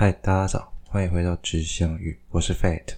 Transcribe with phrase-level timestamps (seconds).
[0.00, 2.94] 嗨，大家早，欢迎回到知相遇，我是 Fate。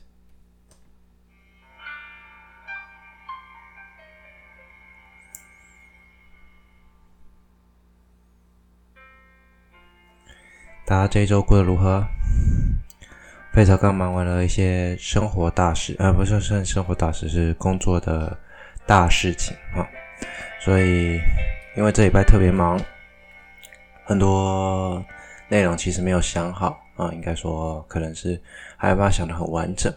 [10.84, 12.07] 大家这一周过得如何？
[13.55, 18.39] Fate 刚忙完了一些生活大事，啊，不是算生活大事，是工作的
[18.87, 19.89] 大事情啊。
[20.61, 21.19] 所以，
[21.79, 22.79] 因为这礼拜特别忙，
[24.05, 25.03] 很多
[25.48, 26.79] 内容其实没有想好。
[27.01, 28.39] 啊，应该说可能是
[28.77, 29.91] 还没办法想得很完整，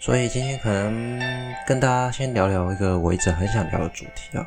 [0.00, 1.20] 所以今天可能
[1.64, 4.44] 跟大家先聊聊一个我一直很想聊的主题啊。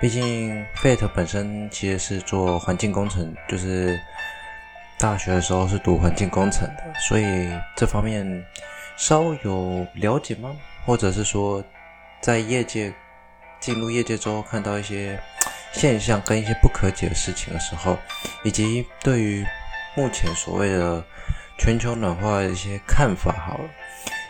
[0.00, 3.98] 毕竟 Fate 本身其实是做环境工程，就是
[4.98, 8.44] 大学的时候是读环境工程的，所以这方面
[8.96, 10.56] 稍有了解吗？
[10.86, 11.62] 或者是说
[12.20, 12.92] 在业界
[13.60, 15.18] 进入业界之后看到一些
[15.72, 17.98] 现象跟一些不可解的事情的时候，
[18.44, 19.46] 以及对于
[19.96, 21.02] 目前所谓的
[21.58, 23.64] 全球暖化的一些看法，好了，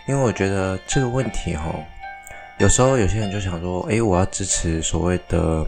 [0.06, 1.74] 因为我觉得这个问题哈，
[2.58, 5.66] 有时候有些人就想说，诶，我要支持所谓的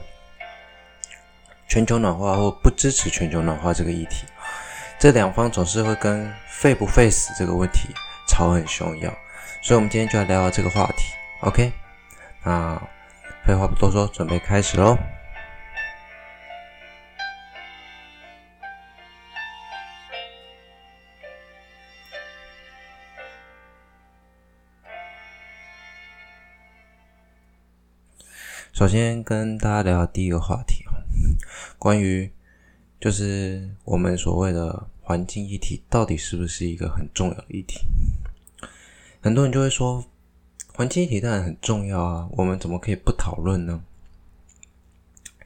[1.67, 4.25] 全球暖化，或不支持全球暖化这个议题，
[5.01, 7.89] 这两方总是会跟费不费死这个问题
[8.29, 9.13] 吵很凶一样，
[9.63, 11.73] 所以我们今天就来聊聊这个话题，OK？
[12.45, 12.81] 那
[13.45, 14.97] 废话不多说，准备开始喽。
[28.79, 30.95] 首先跟大家聊第一个话题哦，
[31.81, 32.31] 关于
[33.01, 37.81] 就是我们所谓的环境议题到底是不是一个很重要的议题？
[39.21, 40.05] 很多人就会说，
[40.73, 43.83] 环境议题当然很重要啊，我们怎么可以不讨论呢？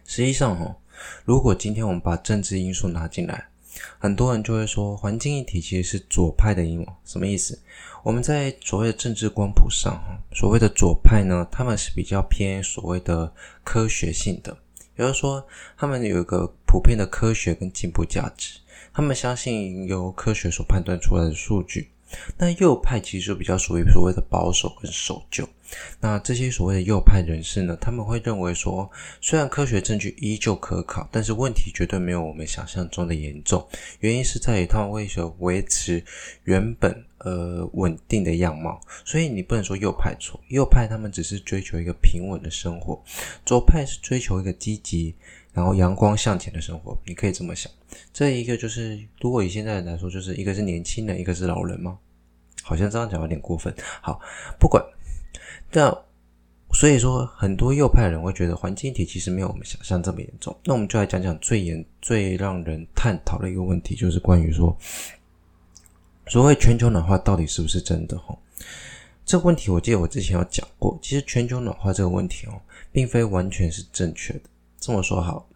[0.05, 0.77] 实际上哦，
[1.25, 3.49] 如果今天我们把政治因素拿进来，
[3.99, 7.59] 很多人就会说，环境议题其实是左派的阴谋，什么意思？
[8.03, 10.03] 我们在所谓的政治光谱上，
[10.35, 13.33] 所谓的左派呢，他们是比较偏所谓的
[13.63, 14.57] 科学性的，
[14.97, 18.59] 也就是说，他们有一个普遍的科学跟进步价值，
[18.93, 21.91] 他们相信由科学所判断出来的数据。
[22.37, 25.49] 那右派其实比较属于所谓的保守跟守旧。
[26.01, 28.91] 那这些所谓的右派人士呢，他们会认为说，
[29.21, 33.67] 虽然科学证据依旧可考，但是问题绝对没有我们想象中的严重。
[34.01, 36.05] 原因是在于他们为了维持
[36.45, 38.81] 原本呃稳定的样貌。
[39.05, 43.03] 所以你不能说右派错，右派他们只是追求一个平稳的生活，
[43.47, 45.15] 左派是追求一个积极
[45.53, 46.99] 然后阳光向前的生活。
[47.07, 47.71] 你可以这么想，
[48.13, 51.99] 这一个就是如果以现在来说，就是一个是年轻人，一个是老人吗？
[52.63, 53.75] 好像这样讲有点过分。
[54.01, 54.21] 好，
[54.59, 54.83] 不管。
[55.73, 56.05] 那
[56.75, 60.57] 所以说，很多右派人会觉得环境议题其实没有我们想象这么严重。
[60.65, 64.77] 那我们就来讲讲最严、最让人探讨的一个问题，就是关于说，
[66.29, 68.19] 所谓全球暖化到底是不是真的？
[68.19, 68.35] 哈，
[69.25, 70.99] 这个问题我记得我之前有讲过。
[71.03, 72.61] 其实全球暖化这个问题哦，
[72.91, 74.43] 并非完全是正确的。
[74.79, 75.47] 这么说好，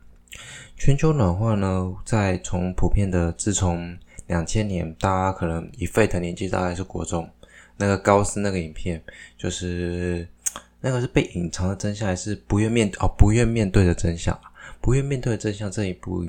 [0.76, 3.96] 全球暖化呢，在从普遍的自从
[4.26, 7.26] 两千年，大家可能以沸腾年纪大概是国中。
[7.76, 9.02] 那个高斯那个影片，
[9.36, 10.26] 就是
[10.80, 14.38] 那个是被隐藏的真相，还是不愿面哦不愿面对的真相？
[14.80, 16.24] 不愿面对的真相这一部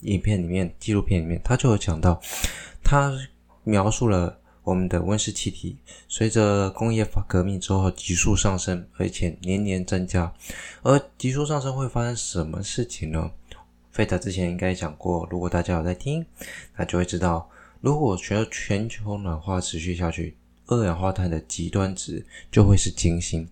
[0.00, 2.20] 影片里面，纪录片里面，他就有讲到，
[2.82, 3.12] 他
[3.62, 5.76] 描述了我们的温室气体
[6.08, 10.32] 随着工业革命之后急速上升，而且年年增加。
[10.82, 13.30] 而急速上升会发生什么事情呢
[13.94, 16.24] ？Fate 之前应该讲过，如果大家有在听，
[16.76, 17.48] 那就会知道，
[17.80, 20.36] 如果全全球暖化持续下去。
[20.70, 23.46] 二氧化碳的极端值就会是金星。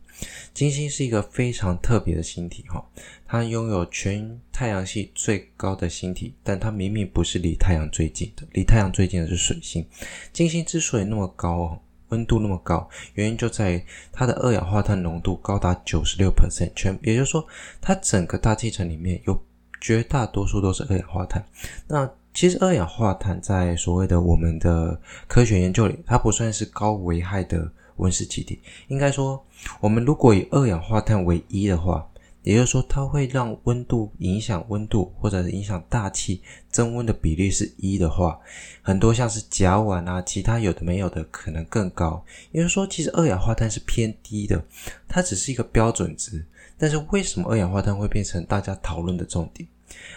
[0.52, 2.84] 金星是一个非常特别的星体，哈，
[3.24, 9.86] 它拥有全太阳系最高的星体，但它明明不是离太阳最近的，离太阳最近的是水星。
[10.32, 17.46] 金星之所以那么高，温度那么高，原因就在于它的二氧化碳浓度高达九十六 percent，全，也就是说，
[17.80, 19.40] 它整个大气层里面有
[19.80, 21.44] 绝大多数都是二氧化碳。
[21.86, 24.96] 那其实二氧化碳在所谓的我们的
[25.26, 28.61] 科学研究里，它不算是高危害的温室气体。
[28.87, 29.44] 应该说，
[29.81, 32.08] 我们如果以二氧化碳为一的话，
[32.44, 36.40] 也就是说，它会让温度影响温度，或者是影响大气
[36.70, 38.38] 增温的比例是一的话，
[38.82, 42.25] 很多像是甲烷啊，其他有的没有的可能更高。
[42.52, 44.64] 也就是说，其实二氧化碳是偏低的，
[45.08, 46.46] 它只是一个标准值。
[46.79, 49.69] 但是为什么二氧化碳会变成大家讨论的重点？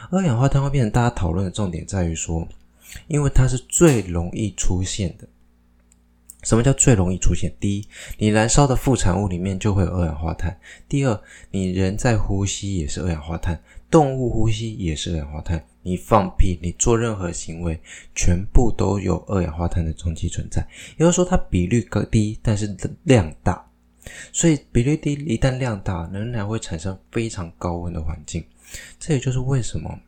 [0.10, 2.48] 二氧化碳会变成大家讨论的重点，在于说，
[3.08, 5.28] 因为它是最容易出现的，
[6.44, 7.54] 什么叫最容易出现？
[7.60, 7.88] 第一，
[8.18, 10.52] 你燃烧的副产物里面就会有二氧化碳；
[10.90, 15.64] 第二，你人在呼吸也是二氧化碳，动物呼吸也是二氧化碳。
[15.84, 17.80] 你放屁，你做任何行为，
[18.14, 20.62] 全部都有二氧化碳的踪迹存在。
[20.98, 23.66] 也就是说，它比率更低，但是量大。
[24.32, 28.44] 所以比率低，一旦量大，仍然会产生非常高温的环境。
[29.00, 30.00] 这也就是为什么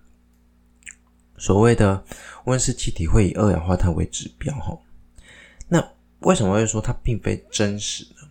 [1.37, 2.03] 所谓的
[2.45, 4.53] 温室气体会以二氧化碳为指标。
[4.55, 4.77] 哈，
[5.67, 5.85] 那
[6.19, 8.27] 为什么会说它并非真实呢？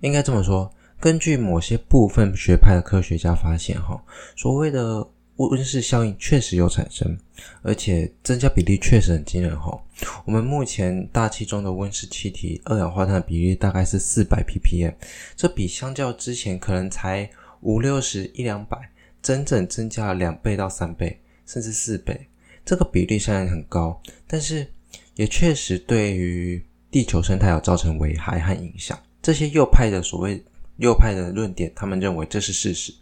[0.00, 4.02] 应该这么说，根据某些部分学派的科学家发现，哈，
[4.36, 5.08] 所谓的。
[5.46, 7.16] 温室效应确实有产生，
[7.62, 9.80] 而且增加比例确实很惊人哈。
[10.24, 14.92] 我们目前大气中的温室气体二氧化碳的比例大概是四百 ppm，
[15.36, 17.30] 这比相较之前可能才
[17.60, 18.76] 五六十一两百，
[19.22, 22.28] 整整增加了两倍到三倍，甚至四倍。
[22.64, 24.66] 这个比例虽然很高，但是
[25.14, 28.98] 也确实对于地球生态有造成危害和影响。
[29.22, 30.42] 这些右派的所谓
[30.78, 32.92] 右派的论点，他们认为这是事实。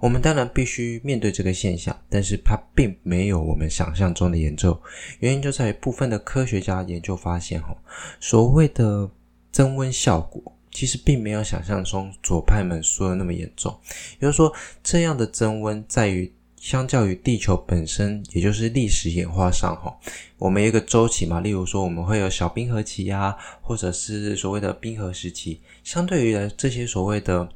[0.00, 4.78] 我们当然必须面对这个现象，但是它并没有我们想象中的严重。
[5.20, 7.76] 原因就在于部分的科学家研究发现，哈，
[8.20, 9.10] 所谓的
[9.50, 10.40] 增温效果
[10.70, 13.76] 其实并没有想象中左派们说的那么严重。
[14.18, 14.52] 也就是说，
[14.82, 19.92] 这样的增温在于相较于地球本身，也就是历史演化上，哈，
[20.36, 27.48] 我们一个周期嘛，例如说我们会有小冰河期呀，或者是所谓的冰河时期，相对于来这些所谓的。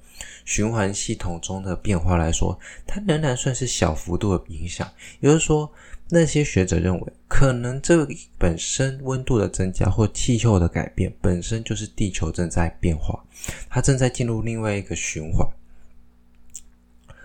[0.44, 4.88] 循环系统中的变化来说，它仍然算是小幅度的影响。
[5.20, 5.70] 也就是说，
[6.08, 8.06] 那些学者认为，可能这
[8.38, 13.22] 本身温度的增加或气候的改变，本身就是地球正在变化，
[13.70, 15.46] 它正在进入另外一个循环。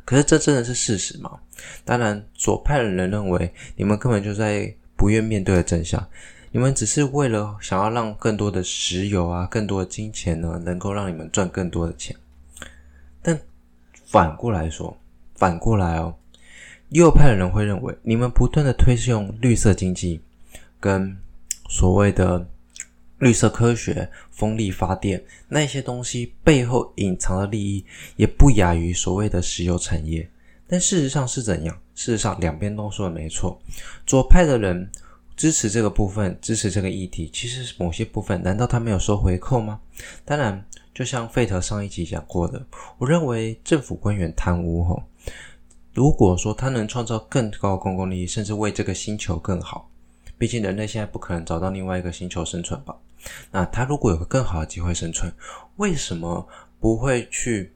[0.05, 1.37] 可是，这真的是事实吗？
[1.83, 6.07] 当然，左派的人认为，你们根本就在不愿面对的真相。
[6.53, 12.15] 你们只是为了想要让更多的石油啊，更多的金钱呢，能够让你们赚更多的钱。
[14.07, 14.97] 反过来说，
[15.35, 16.15] 反过来哦，
[16.89, 20.21] 右派的人会认为，你们不断的推用绿色经济，
[20.79, 21.15] 跟
[21.67, 22.47] 所谓的
[23.19, 30.27] 绿色科学、风力发电那些东西背后隐藏的利益，也不亚于所谓的石油产业。
[30.69, 31.77] 但事实上是怎样？
[31.93, 33.61] 事实上，两边都说的没错。
[34.05, 34.89] 左派的人
[35.35, 39.81] 支持这个部分，支持这个议题，其实某些部分，难道他没有收回扣吗？
[40.23, 40.65] 当然。
[40.97, 42.59] 就像费特上一集讲过的，
[42.97, 45.03] 我认为政府官员贪污吼，
[45.93, 49.91] 如果说他能创造更高的公共利益，甚至为这个星球更好，
[50.39, 52.97] 毕竟人类现在不可能找到另外一个星球生存吧？
[53.51, 55.31] 那他如果有个更好的机会生存，
[55.75, 56.47] 为什么
[56.79, 57.71] 不会去？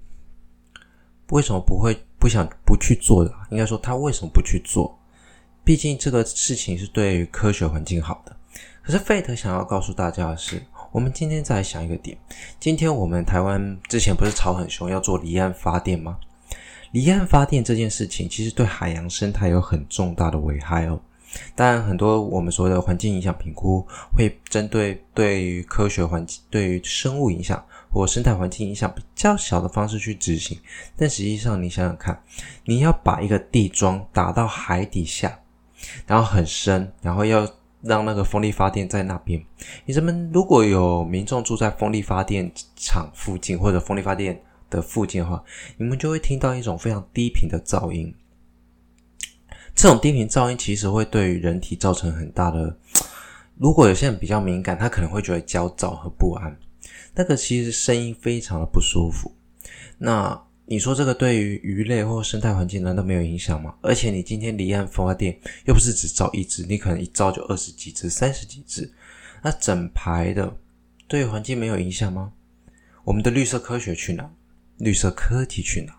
[1.30, 3.32] 为什么不会不想不去做的？
[3.52, 5.00] 应该说他为什么不去做？
[5.64, 8.36] 毕竟这个事情是对于科学环境好的。
[8.82, 10.60] 可是费特想要告诉大家的是。
[10.92, 12.18] 我们今天再来想一个点，
[12.60, 16.18] 今天我们台湾之前不是吵很凶要做离岸发电吗？
[16.92, 21.00] 离岸发电这件事情其实对海洋生态有很重大的危害哦。
[21.56, 30.60] 当然，很多我们所谓的环境影响评估会针对对于科学环境、对于生物影响或生态环境影响比较小的方式去执行。
[30.98, 32.22] 但实际上，你想想看，
[32.66, 35.40] 你要把一个地桩打到海底下，
[36.06, 37.50] 然后很深，然后要。
[37.82, 39.44] 让那个风力发电在那边。
[39.86, 45.44] 你们如果有民众住在风力发电厂附近或者风力发电的附近的话，
[45.78, 48.14] 你们就会听到一种非常低频的噪音。
[49.76, 52.78] 这种低频噪音其实会对于人体造成很大的。
[53.58, 56.58] 如果有些人比较敏感，他可能会觉得焦躁和不安。
[57.16, 59.32] 那个其实声音非常的不舒服。
[59.98, 60.42] 那。
[60.66, 63.76] 你说这个对于鱼类或生态环境难道没有影响吗？
[63.82, 68.90] 而且你今天离岸发电又不是只造一只，你可能一造就二十几只、三十几只，
[69.42, 70.56] 那整排的
[71.08, 72.32] 对环境没有影响吗？
[73.04, 74.32] 我们的绿色科学去哪？
[74.78, 75.94] 绿色科技去哪？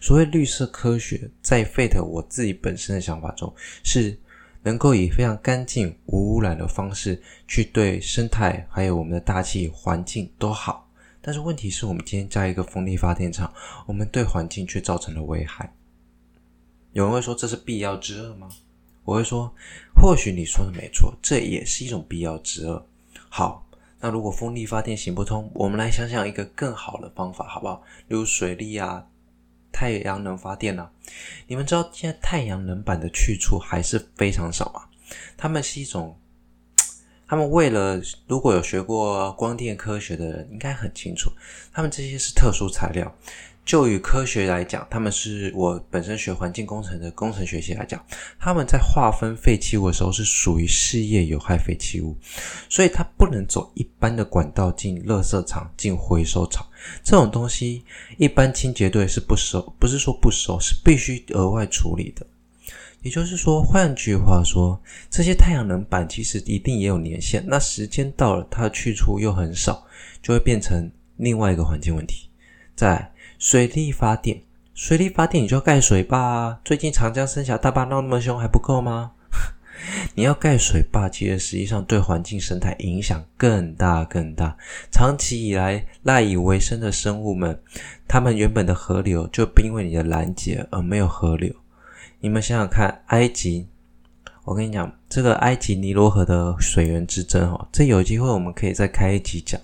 [0.00, 4.16] 所谓绿色科学，在 Fate 我自己本身的想法中，是
[4.62, 10.83] 能够以非常干净、无污染的方式去对生态还有我们的大气环境都好。
[11.26, 13.50] 但是问题是我们今天加一个风力发电厂，
[13.86, 15.72] 我们对环境却造成了危害。
[16.92, 18.46] 有人会说这是必要之恶吗？
[19.04, 19.50] 我会说，
[19.94, 22.86] 或许你说的没错，这也是一种必要之恶。
[23.30, 23.66] 好，
[24.00, 27.82] 那如果风力发电行不通，我们来想想一个更好的方法，好不好？
[28.08, 29.06] 例如水力啊，
[29.72, 30.92] 太阳能发电啊。
[31.46, 34.84] 你们知道现在太阳能板的去处还是非常少啊？
[35.38, 36.14] 它们是一种。
[37.26, 41.30] 他们为了，如果有学过光电科学的人，应该很清楚，
[41.72, 43.12] 他们这些是特殊材料。
[43.64, 47.98] 就与科学来讲，他们是我本身学环境工程的工程学习来讲，
[48.38, 52.14] 他们在划分废弃物的时候是属于事业有害废弃物，
[52.68, 56.66] 所以它不能走一般的管道进垃圾场、进回收厂。
[57.02, 57.82] 这种东西
[58.18, 62.26] 一般清洁队是不收，不是说不收，是必须额外处理的。
[63.04, 64.80] 也就是说，换句话说，
[65.10, 69.84] 这些太阳能板其实一定也有年限，那时间到了，它的去处又很少，
[70.22, 72.30] 就会变成另外一个环境问题。
[72.74, 74.40] 在水力发电，
[74.72, 76.58] 水力发电你就要盖水坝啊！
[76.64, 79.12] 最近长江三峡大坝闹那么凶，还不够吗？
[80.16, 84.56] 你要盖水坝，其实实际上对环境生态影响更大更大。
[84.90, 87.60] 长期以来赖以为生的生物们，
[88.08, 91.54] 他们原本的河流就因为你的拦截而没有河流。
[92.24, 93.68] 你们想想看，埃及，
[94.44, 99.60] 我跟你讲，这个埃及尼罗河的水源之争哦，这有机会我们可以再开一集讲。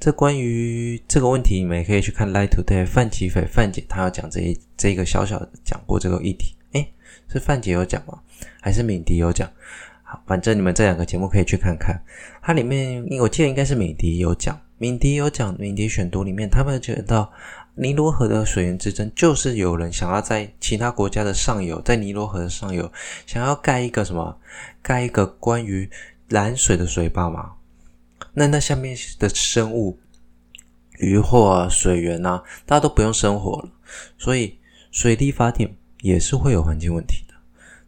[0.00, 6.56] 这关于这个问题，你们也可以去看《Light Today》范琪斐范姐，她要讲这一这个小小的讲过这个议题。
[6.72, 6.94] 诶，
[7.28, 8.18] 是范姐有讲吗？
[8.62, 9.46] 还是敏迪有讲？
[10.02, 12.02] 好，反正你们这两个节目可以去看看。
[12.40, 17.30] 它里面，我记得应该是敏迪有讲，敏迪有讲，敏迪选读里面，他们讲到
[17.74, 22.92] 尼罗河的水源之争，就是有人想要在其他国家的上游，在尼罗河的上游，
[23.26, 24.38] 想要盖一个什么？
[24.82, 25.90] 盖一个关于
[26.28, 27.52] 拦水的水坝嘛？
[28.34, 29.98] 那那下面的生物、
[30.98, 33.70] 鱼或、水源啊，大家都不用生活了，
[34.18, 34.58] 所以
[34.90, 37.34] 水力发电也是会有环境问题的。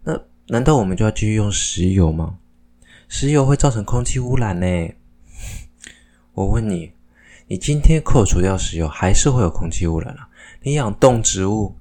[0.03, 2.39] 那难道我们就要继续用石油吗？
[3.07, 4.95] 石油会造成空气污染呢。
[6.33, 6.94] 我问你，
[7.55, 10.29] 你今天扣除掉石油，还是会有空气污染啊？
[10.63, 11.77] 你养动植物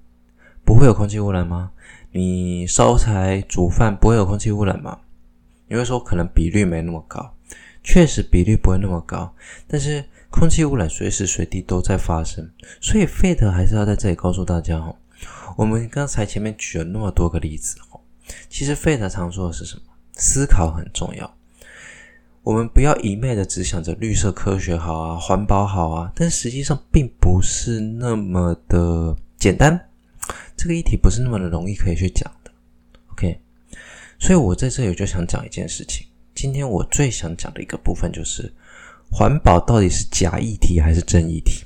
[0.64, 1.72] 不会有空气污染吗？
[2.12, 5.00] 你烧柴煮饭不会有空气污染吗？
[5.68, 7.36] 你会说可能比率没那么高。
[7.84, 9.34] 确实比率不会那么高，
[9.66, 12.48] 但是空气污染随时随地都在发生，
[12.80, 14.96] 所以费德还是要在这里告诉大家哦。
[15.58, 18.00] 我们刚才前面举了那么多个例子哦，
[18.48, 19.82] 其实费德常说的是什么？
[20.12, 21.36] 思考很重要。
[22.44, 29.90] 我们不要一昧的只想着绿色科学好啊，环保好啊，但实际上并不是那么的简单。
[30.58, 32.52] 这个议题不是那么的容易可以去讲的。
[33.14, 33.40] OK，
[34.20, 36.06] 所以我在这里就想讲一件事情。
[36.36, 38.54] 今天我最想讲的一个部分就是，
[39.10, 41.64] 环保到底是假议题还是真议题？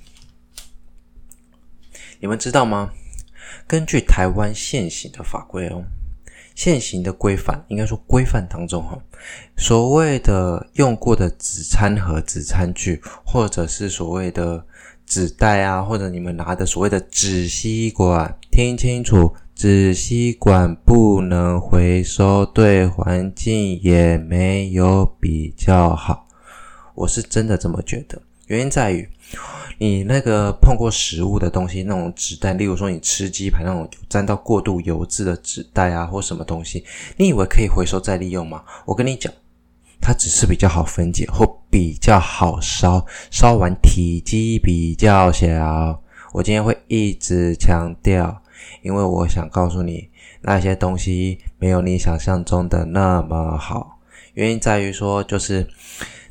[2.19, 2.91] 你们知道吗？
[3.65, 5.83] 根据台湾现行的法规哦，
[6.57, 8.97] 现行的规范，应该说规范当中哈，
[9.57, 14.65] 所谓的用过的纸餐盒、纸餐具，或者是所谓的
[15.05, 19.31] 纸袋啊，或者你们拿的所谓的纸吸管，听清楚。
[19.53, 26.27] 纸吸管不能回收，对环境也没有比较好。
[26.95, 28.19] 我是真的这么觉得。
[28.47, 29.07] 原因在于，
[29.77, 36.83] 你那个碰过食物的东西，那种纸袋，例如说你吃鸡排那种沾到过度油渍的纸袋啊，或什么东西，
[37.17, 38.63] 你以为可以回收再利用吗？
[38.85, 39.31] 我跟你讲，
[40.01, 46.01] 它只是比较好分解或比较好烧，烧完体积比较小。
[46.33, 48.41] 我今天会一直强调。
[48.81, 50.09] 因为我想告诉你，
[50.41, 53.99] 那些东西没有你想象中的那么好。
[54.33, 55.67] 原因在于说，就是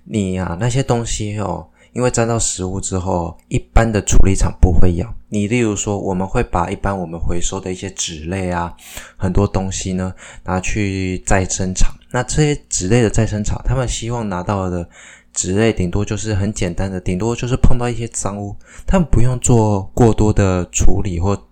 [0.05, 5.15] 你啊，那些东西哦，因为沾到食物之后，一般的处理厂不会要。
[5.31, 8.73] 你例如说，我们会把一般我们回收的一些纸类啊，
[9.17, 10.13] 很多东西呢，
[10.45, 11.91] 拿去再生厂。
[12.11, 14.89] 那这些纸类的再生厂，他们希望拿到的
[15.33, 18.55] 纸类，顶多就是很简单的，顶多就是碰到一些脏污，
[18.87, 21.43] 他们不用做过多的处理或。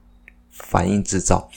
[0.56, 1.50] 反应制造，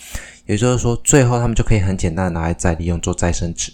[0.47, 3.71] 也就是说，最后他们就可以很简单的拿来再利用做再生纸。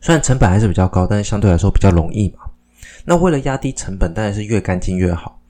[0.00, 2.44] 虽然成本还是比较高，但是相对来说比较容易嘛。
[3.04, 5.40] 那为了压低成本，当然是越干净越好。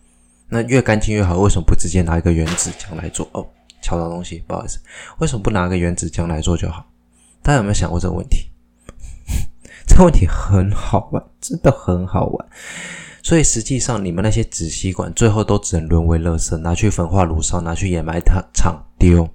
[0.49, 3.29] 那越干净越好，为什么不直接拿一个原子浆来做？
[3.33, 3.47] 哦，
[3.81, 4.81] 敲到东西，不好意思，
[5.19, 6.85] 为什么不拿个原子浆来做就好？
[7.43, 8.51] 大家有没有想过这个问题？
[9.87, 12.49] 这个问题很好玩，真的很好玩。
[13.23, 19.29] 所以实际上，你们那些纸吸管最后都只能沦为垃圾，拿去焚化炉烧，拿去掩埋它厂丢，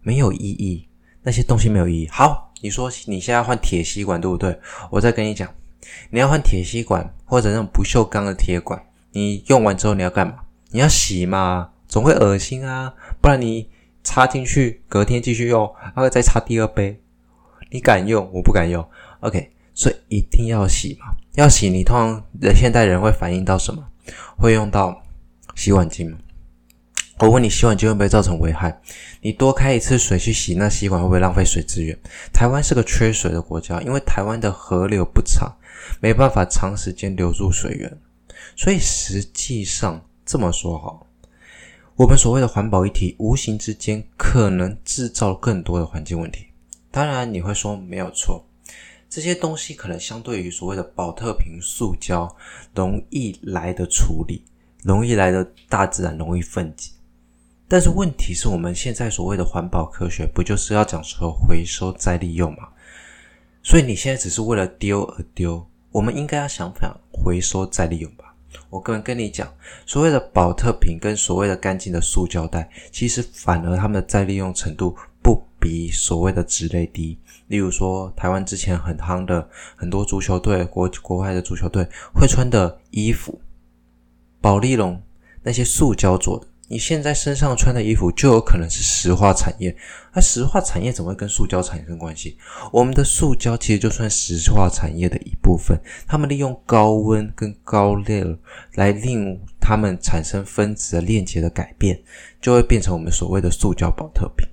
[0.00, 0.88] 没有意义。
[1.22, 2.08] 那些东西没有意义。
[2.08, 4.58] 好，你说你现在换铁吸管，对不对？
[4.90, 5.48] 我再跟你讲，
[6.10, 10.34] 你要换铁吸管或者那种不锈钢的铁管，你用完之后你要干嘛？
[10.70, 12.94] 你要洗嘛，总会恶心啊。
[13.20, 13.68] 不然你
[14.02, 17.00] 插进去，隔天继续用，然后再插第二杯，
[17.70, 18.30] 你敢用？
[18.32, 18.82] 我不敢用。
[19.20, 21.14] OK，所以一定要洗嘛。
[21.34, 23.84] 要洗，你通常的现代人会反映到什么？
[24.36, 25.02] 会用到
[25.54, 26.18] 洗碗精吗？
[27.18, 28.80] 我问你，洗碗精会不会造成危害？
[29.20, 31.96] 你多开一次水去洗那吸管，会不会浪费水资源？
[32.32, 35.54] 台湾是个缺水的国家，因为台湾的河流不长，
[36.00, 37.98] 没办法长时间留住水源，
[38.56, 41.06] 所以实际上这么说哈，
[41.96, 46.46] 我们所谓的环保议题，无形之间可能制造更多的环境问题。
[46.90, 48.44] 当然，你会说没有错，
[49.08, 52.34] 这些东西可能相对于所谓的保特瓶、塑胶，
[52.74, 54.42] 容易来的处理，
[54.82, 56.90] 容易来的大自然容易分解。
[57.68, 62.68] 但是问题是我们现在所谓的环保科学，不就是要讲说回收再利用吗？
[63.62, 68.34] 所以你现在只是为了丢而丢，我们应该要想想回收再利用吧。
[68.68, 69.48] 我个人跟你讲，
[69.86, 77.18] 所谓的保特瓶跟所谓的干净的塑胶袋，其实反而它们的再利用程度不比所谓的纸类低。
[77.48, 79.46] 例如说，台湾之前很夯的
[79.76, 83.40] 很多足球队、国国外的足球队会穿的衣服，
[84.40, 85.00] 保丽龙
[85.42, 86.46] 那些塑胶做的。
[86.72, 89.76] 你现在身上穿的衣服就有可能是石化产业，
[90.14, 92.38] 那石化产业怎么会跟塑胶产生关系？
[92.72, 98.38] 我们的塑胶其实就算石化产业的一部分，他们利用高温跟高热
[98.76, 102.02] 来令它们产生分子的链接的改变，
[102.40, 104.48] 就会变成我们所谓的塑胶保特瓶。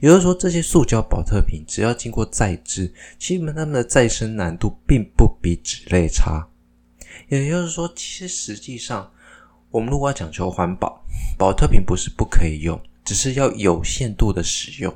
[0.00, 6.46] 也就是说，这些塑胶保特瓶只要经过再制，基本它们的再生难度并不比纸类差。
[7.30, 9.10] 也就是说，其实实际上。
[9.72, 11.02] 我们如果要讲求环保，
[11.36, 14.94] 保特瓶不是不可以用，只是要有限度的使用。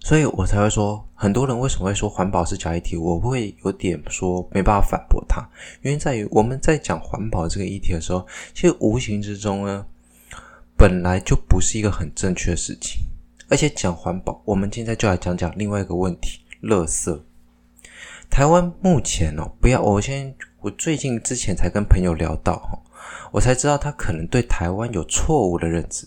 [0.00, 5.46] 所以我才会说，很多人为什么会说环保是假议题，我会有点说没办法反驳他。
[5.82, 9.84] 原因在于我们在讲环保这个议题的时候，其实无形之中呢，
[10.76, 13.00] 本来就不是一个很正确的事情。
[13.50, 17.20] 而且讲环保，我们现在就来讲讲另外一个问题：垃圾。
[18.30, 20.34] 台湾目前哦，不要，我先。
[20.60, 22.82] 我最近之前才跟朋友聊到，
[23.30, 26.04] 我才知道他可能对台湾有错误的认知。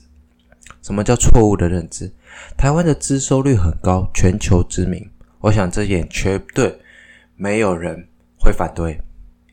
[0.81, 2.11] 什么叫错误的认知？
[2.57, 5.09] 台湾的资收率很高，全球知名。
[5.39, 6.77] 我想这点绝对
[7.37, 8.05] 没有人
[8.37, 8.99] 会反对，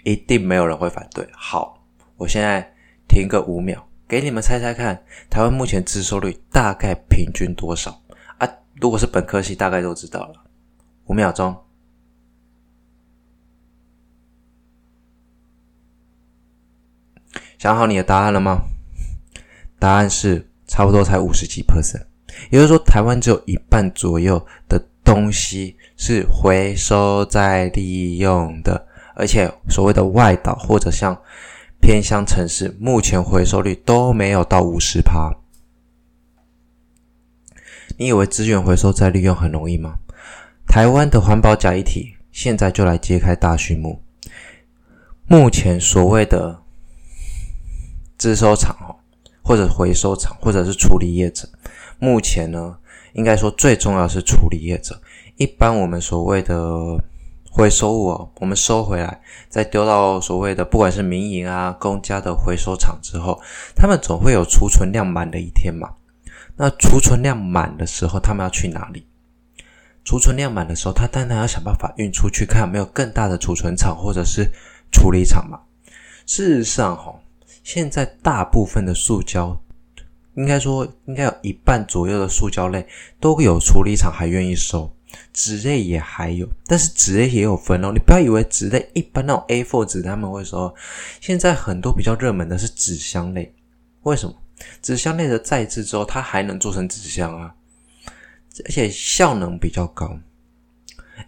[0.03, 1.25] 一定没有人会反对。
[1.33, 1.81] 好，
[2.17, 2.69] 我现在
[3.07, 8.03] 停个五秒，给你们猜猜看，台湾目前资收率大概平均多少
[8.39, 8.49] 啊？
[8.81, 10.35] 如果是本科系，大概都知道了。
[11.07, 11.57] 五秒钟。
[17.59, 18.63] 想好你的答案了吗？
[19.81, 22.03] 答案是差不多才五十几 percent，
[22.51, 28.87] 也就是说，台湾只有一半左右的东西是回收再利用的，
[29.17, 31.21] 而且所谓的外岛或者像
[31.81, 35.33] 偏乡城市，目前回收率都没有到五十趴。
[37.97, 39.99] 你以为资源回收再利用很容易吗？
[40.69, 44.01] 台湾的环保假议题，现在就来揭开大序幕。
[45.27, 46.63] 目前所谓的
[48.19, 48.91] 资收厂哦，
[49.43, 51.49] 或者回收厂，或者是处理业者，
[52.01, 52.77] 目前呢，
[53.13, 55.01] 应该说最重要是处理业者。
[55.37, 57.01] 一般我们所谓的
[57.49, 63.41] 回收物哦，我们收回来，再丢到所谓的不管是民营啊、公家的回收厂之后，
[63.77, 65.89] 他们总会有储存量满的一天嘛。
[66.57, 69.07] 那储存量满的时候，他们要去哪里？
[70.05, 74.51] 储存量满的时候，他当然要想办法运出去，看有没有更大的储存厂或者是
[74.91, 75.61] 处理厂嘛。
[76.27, 77.15] 事实上，哈。
[77.69, 79.63] 现在大部分的塑胶，
[80.37, 82.89] 应该说应该有一半左右的塑胶类
[83.21, 84.91] 都有处理厂还愿意收，
[85.35, 87.91] 纸类也还有，但是纸类也有分哦。
[87.93, 90.75] 你不要以为纸类一般那种 A4 纸他们会收，
[91.21, 93.55] 现在很多比较热门的是纸箱类。
[94.05, 94.35] 为什么？
[94.81, 97.55] 纸箱类的再制之后，它还能做成纸箱啊，
[98.65, 100.19] 而且效能比较高。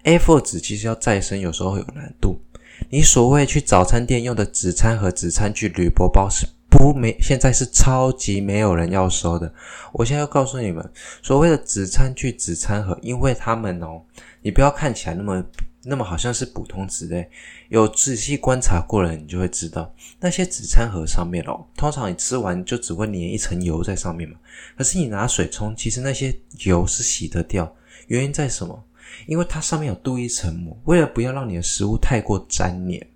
[0.05, 2.41] A4 纸其实要再生有时候会有难度。
[2.89, 9.53] 你所谓去早餐店用的纸餐盒、纸餐具、铝箔包是不没，现在是超级没有人要收的。
[9.93, 10.91] 我现在要告诉你们，
[11.23, 14.03] 所谓的纸餐具、纸餐盒，因为他们哦，
[14.43, 15.45] 你不要看起来那么
[15.83, 17.29] 那么好像是普通纸类，
[17.69, 24.37] 有仔细观察过了，你就会知道那些纸餐盒上面哦，通常你吃完就只会粘一层油在上面嘛。
[24.77, 27.75] 可是你拿水冲，其实那些油是洗得掉。
[28.07, 28.85] 原因在什么？
[29.27, 33.07] 因为它上面有镀一层膜，为了不要让你的食物太过粘黏，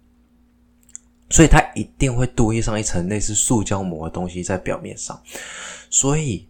[1.31, 5.21] 所以它一定会镀上一层类似塑胶膜的东西在表面上。
[5.91, 6.49] 所以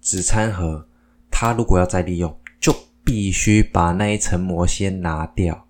[0.00, 0.86] 纸餐盒
[1.30, 5.66] 它如果要再利用，就必须把那一层膜先拿掉。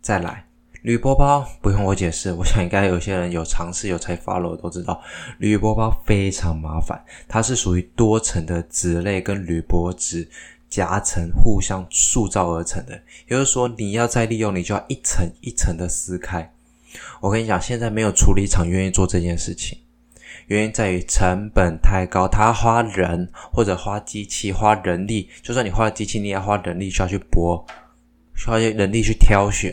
[0.00, 0.46] 再来，
[0.82, 5.00] 铝箔包不用我解释，我想应该有些人有尝试有才 follow 都知道，
[5.38, 10.28] 铝箔包非常麻烦，它是属于多层的纸类跟铝箔纸。
[10.74, 12.94] 夹层互相塑造而成的，
[13.28, 16.52] 也就是说，你要再利用，你就要一层一层的撕开。
[17.20, 19.78] 我跟你讲，现在没有处理厂愿意做这件事情，
[20.48, 27.64] 原因在于成本太高，他花人或者花机器、花人力，就算你花了机器，你也要花人力需要去剥，
[28.34, 29.72] 需要人力去挑选。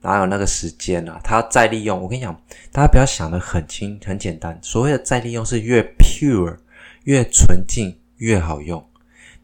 [0.00, 1.20] 哪有那个时间啊？
[1.24, 2.00] 他要再利用。
[2.00, 4.56] 我跟你讲，大家不要想的很轻很简单。
[4.62, 6.56] 所谓的再利用是越 pure
[7.02, 8.86] 越纯净越好用。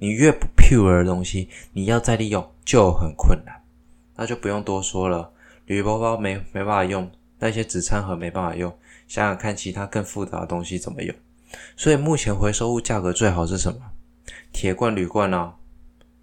[0.00, 3.62] 你越不 pure 的东西，你要再利用就很困难。
[4.16, 5.32] 那就不用多说了，
[5.66, 7.08] 铝包包没没办法用，
[7.38, 8.76] 那些纸餐盒没办法用。
[9.06, 11.14] 想想看，其他更复杂的东西怎么用？
[11.76, 13.78] 所以目前回收物价格最好是什么？
[14.52, 15.54] 铁罐、铝罐啊。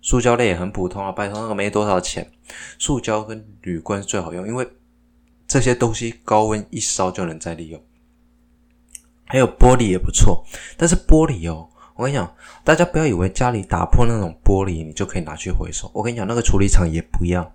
[0.02, 2.32] 塑胶类也很普通啊，拜托那个没多少钱。
[2.80, 4.68] 塑胶跟铝罐最好用，因为
[5.48, 7.84] 这些东西高温一烧就能再利用。
[9.26, 10.46] 还有玻璃也不错，
[10.78, 12.32] 但是玻璃哦，我跟你讲，
[12.64, 15.90] 大家不要以为家里打破那种玻璃，你就可以拿去回收。
[15.94, 17.52] 我跟你讲，那个处理厂也不一样。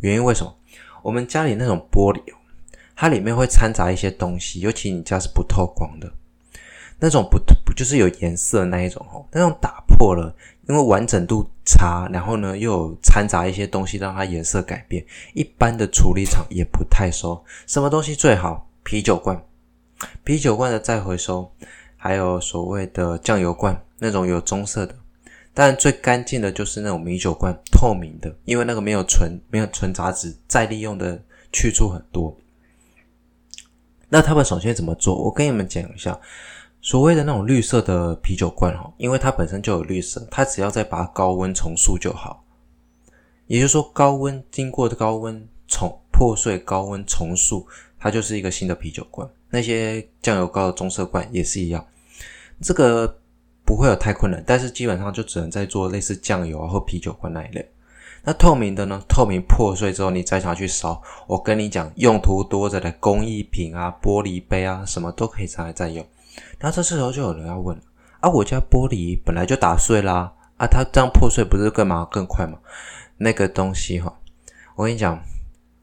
[0.00, 0.54] 原因为什么？
[1.02, 2.22] 我们家里那种玻璃，
[2.96, 6.10] 它里面会掺杂一些东西，尤其你家是不透光的，
[6.98, 10.34] 那种不不就是有颜色的那一种哦，那种打破了。
[10.68, 17.42] 因为完整度差，然后呢又有掺杂一些东西让它颜色改变，一般的处理厂也不太收。
[17.66, 18.68] 什么东西最好？
[18.82, 19.42] 啤酒罐，
[20.24, 21.50] 啤酒罐的再回收，
[21.98, 24.94] 还有所谓的酱油罐，那种有棕色的。
[25.52, 31.20] 但最干净的就是那种米酒罐，透明的，因为那个没有纯没有纯杂质，再利用的
[31.52, 32.34] 去处很多。
[34.08, 35.14] 那他们首先怎么做？
[35.14, 36.18] 我跟你们讲一下。
[36.80, 42.44] 所谓的那种绿色的啤酒罐哈，因为它本身就有绿色，它只要再把它高温重塑就好。
[43.48, 47.66] 也就是说，高温经过的高温重破碎、高温重塑，
[47.98, 49.28] 它就是一个新的啤酒罐。
[49.50, 51.84] 那些酱油膏的棕色罐也是一样，
[52.60, 53.18] 这个
[53.64, 57.70] 不会有太困难，但是基本上就只能在做类似酱油啊或啤酒罐那一类。
[58.24, 59.00] 那透明的呢？
[59.08, 66.04] 透明破碎之后，你再拿去烧，我跟你讲，用途多着的工艺品啊、玻璃杯啊，什么都可以拿来再用。
[66.58, 67.82] 那这时候就有人要问了
[68.20, 72.58] 啊，我家玻璃本来就打碎啦，啊，它这样破碎不是干嘛更快吗？
[73.16, 74.12] 那个东西哈，
[74.74, 75.18] 我跟你讲，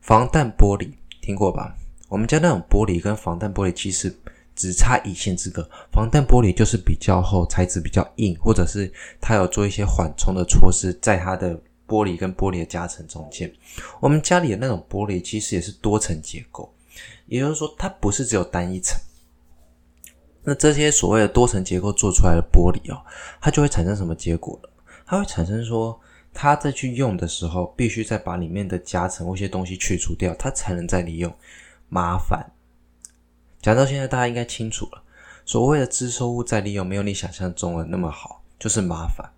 [0.02, 1.74] 防弹玻璃听过吧？
[2.08, 4.16] 我们家那种玻璃跟防弹玻璃其实
[4.56, 11.54] 只差一线之隔，防弹玻璃就是比较厚，材质比较硬，或者是它有做一些缓冲的措施，在它的
[11.88, 13.52] 玻璃跟玻璃的夹层中间。
[14.00, 16.74] 我们家里的那种玻璃其实也是多层结构，
[17.26, 19.00] 也就是说它不是只有单一层。
[20.44, 23.02] 那这些所谓的多层结构做出来的玻璃哦，
[23.42, 24.70] 它就会产生什么结果呢？
[25.08, 26.00] 它会产生说，
[26.34, 31.34] 它再去用的时候，必须再把里面的夹层或一些东西去除掉，它才能再利用。
[31.90, 32.52] 麻烦。
[33.62, 35.02] 讲到现在，大家应该清楚了，
[35.46, 39.30] 所谓的支收物再利用，没有你想象中的那么好，就是麻烦。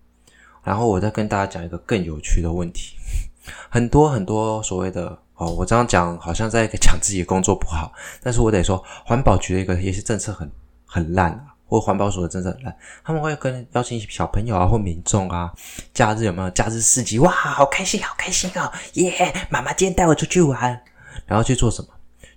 [0.62, 2.96] 然后我再跟大家讲一个更有趣的问题，
[3.70, 10.50] 很多很多所谓的哦，我这样讲好像在讲自己的工作不好，但是我得说，环保局的一个一些政策很。
[10.90, 15.52] 很烂啊，或环保署的政策很烂，他们会跟邀请小朋友啊或民众啊，
[15.92, 17.18] 假日有没有假日市集？
[17.18, 18.72] 哇，好开心，好开心哦！
[18.94, 20.82] 耶，妈妈今天带我出去玩，
[21.26, 21.88] 然后去做什么？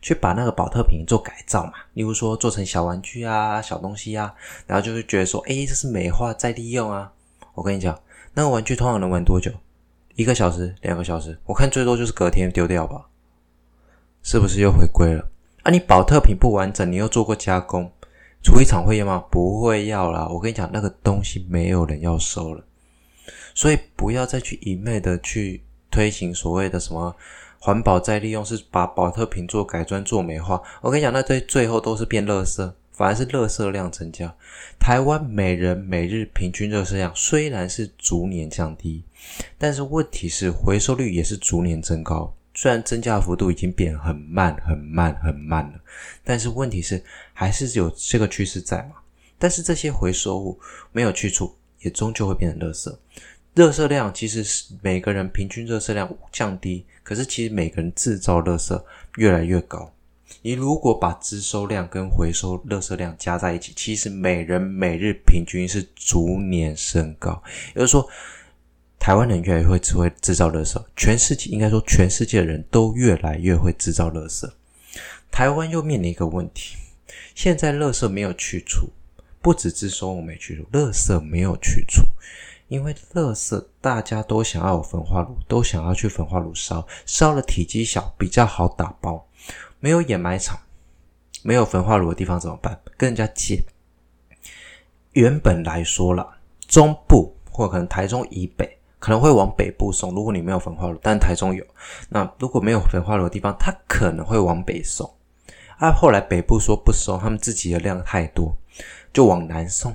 [0.01, 4.33] 去把那个保特瓶做改造嘛，例如说做成小玩具啊、小东西啊，
[4.65, 7.11] 然后就会觉得说，诶，这是美化再利用啊。
[7.53, 7.99] 我跟你讲，
[8.33, 9.51] 那个玩具通常能玩多久？
[10.15, 13.07] 一个小时、两个小时，我看最多就是隔天丢掉吧。
[14.23, 15.29] 是不是又回归了？
[15.63, 17.91] 啊，你保特瓶不完整，你又做过加工。
[18.43, 19.23] 处理厂会要吗？
[19.29, 20.27] 不会要啦。
[20.27, 22.63] 我跟你讲，那个东西没有人要收了，
[23.53, 27.15] 所以不要再去一昧的去推行所谓的什么
[27.63, 30.59] 环保再利用，是把保特瓶做改装做美化。
[30.81, 34.33] 我跟你讲，那最最后都是变垃圾，反而是垃圾量增加。
[34.79, 39.03] 台湾每人每日平均垃圾量虽然是逐年降低，
[39.59, 42.35] 但是问题是回收率也是逐年增高。
[42.55, 45.79] 虽然增加幅度已经变很慢、很慢、很慢了，
[46.23, 48.95] 但是问题是还是有这个趋势在嘛？
[49.37, 50.59] 但是这些回收物
[50.91, 52.91] 没有去处，也终究会变成垃圾。
[53.55, 58.81] 垃圾量其实是每个人平均垃圾量降低，可是其实每个人制造垃圾
[59.17, 59.93] 越来越高。
[60.41, 67.41] 你如果把支收量跟回收垃圾量加在一起，其实每人每日平均是逐年升高，
[67.75, 68.07] 也就是说。
[69.03, 74.47] 台湾人越来越会只会制造垃圾，全世界应该说全世界人都越来越会制造垃圾。
[75.31, 76.75] 台湾又面临一个问题，
[77.33, 78.91] 现在垃圾没有去处，
[79.41, 82.03] 不止支收我没去处，热色没有去处，
[82.71, 89.27] 因为垃圾大家都想要有焚化炉，都想要去焚化炉烧，烧了体积小，比较好打包。
[89.81, 90.57] 没有掩埋场，
[91.43, 92.79] 没有焚化炉的地方怎么办？
[92.95, 93.61] 跟人家借。
[95.11, 98.77] 原本来说啦，中部或可能台中以北。
[98.99, 101.65] 可能会往北部送，如果你没有焚化炉，但台中有。
[102.07, 105.11] 那如果没有焚化炉的地方，它可能会往北送。
[105.77, 108.55] 啊，后来北部说不收，他们自己的量太多，
[109.11, 109.93] 就往南送。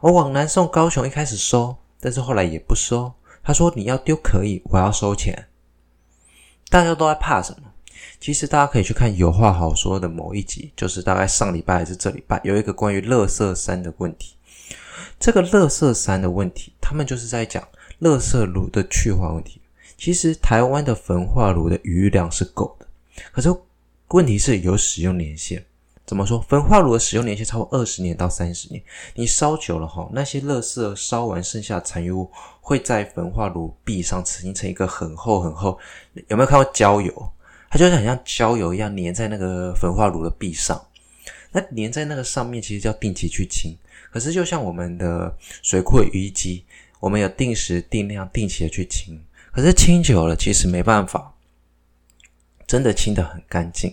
[0.00, 3.14] 我往南送，高雄一开始收，但是后来也不收。
[3.44, 5.46] 他说你要丢可以，我要收钱。
[6.68, 7.72] 大家都在怕什么？
[8.18, 14.34] 其实大家可以去看《有话好说》的某一集，就是大概上礼拜还是这礼拜，有一个关于垃圾山的问题。
[15.20, 17.62] 这个垃圾山的问题，他们就是在讲
[18.00, 19.60] 垃圾炉的去化问题。
[19.96, 22.86] 其实台湾的焚化炉的余量是够的，
[23.30, 23.54] 可是
[24.08, 25.64] 问题是有使用年限。
[26.12, 26.38] 怎么说？
[26.42, 28.82] 焚化炉的使用年限超过二十年到三十年，
[29.14, 35.78] 你烧久了哈，那些垃圾烧完剩下残余物会在焚化炉壁上形成一个很厚很厚。
[36.28, 37.32] 有没有看过焦油？
[37.70, 40.78] 它就是很像焦油一样粘在那个焚化炉的壁上。
[41.50, 43.74] 那粘在那个上面，其实叫定期去清。
[44.10, 46.62] 可是就像我们的水库的淤积，
[47.00, 49.18] 我们有定时定量定期的去清。
[49.50, 51.32] 可是清久了，其实没办法
[52.66, 53.90] 真的清得很干净。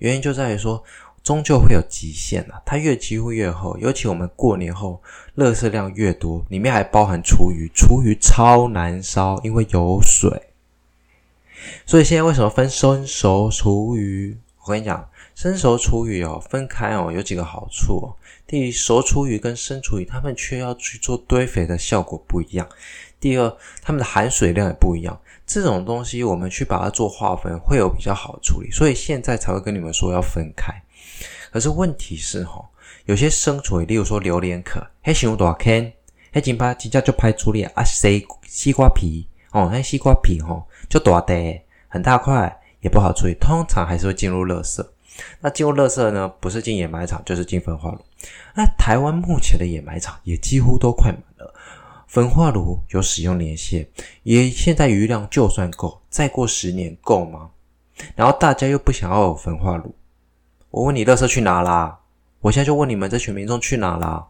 [0.00, 0.84] 原因就在于说。
[1.24, 5.02] 终究会有极限啊，它越积会越厚，尤其我们过年后，
[5.36, 10.30] 垃圾量越多，里面还包含厨余，厨余超难烧，因为有水。
[11.86, 14.36] 所以现在为什么分生熟厨余？
[14.66, 18.12] 我跟你讲，生熟厨余哦，分开哦，有几个好处哦。
[18.46, 22.68] 第一，熟厨余跟生厨余，它们却要去做堆肥的效果不一样。
[23.18, 25.18] 第二，它们的含水量也不一样。
[25.46, 28.70] 这种东西我们去把它做划分，会有比较好处理。
[28.70, 30.83] 所以现在才会跟你们说要分开。
[31.50, 32.66] 可是问题是吼，
[33.04, 35.92] 有些生厨余，例如说榴莲壳，黑想多坑，
[36.32, 44.84] 还紧把几家就拍出来啊，西西瓜皮哦，那西瓜皮吼就大的很大块，也不好处理，通常还是会进入垃圾。
[45.40, 48.04] 那进入垃圾呢，不是进掩埋场，就是进焚化炉。
[48.56, 51.54] 那台湾目前的掩埋场也几乎都快满了，
[52.08, 53.86] 焚化炉有使用年限，
[54.24, 57.50] 也现在余量就算够，再过十年够吗？
[58.16, 59.94] 然后大家又不想要有焚化炉。
[60.74, 62.00] 我问你，垃圾去哪啦？
[62.40, 64.26] 我现在就问你们，这群民众去哪啦？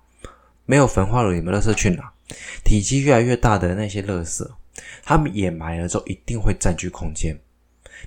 [0.67, 2.13] 没有焚化炉，你们垃圾去哪？
[2.63, 4.47] 体积越来越大的那些垃圾，
[5.03, 7.35] 他们掩埋了之后，一定会占据空间。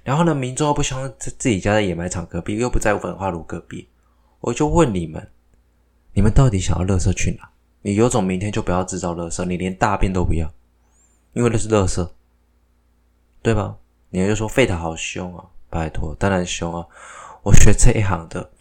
[0.04, 3.89] 然后呢，民众又不希望在自己家的掩埋场隔壁，又不在焚化炉隔壁。
[4.41, 5.32] 我就问你们，
[6.13, 7.50] 你们到底想要垃圾去哪？
[7.82, 10.47] 你有种明天就不要制造垃圾，你连大便都不要，
[11.34, 12.08] 因为那是垃圾，
[13.41, 13.78] 对吧？
[14.12, 16.86] 你就说废塔好凶啊，拜托，当然凶啊。
[17.47, 18.51] 我学这一行的，